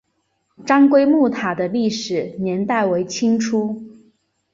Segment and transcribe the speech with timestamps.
[0.65, 3.83] 澹归墓塔的历史年代为清初。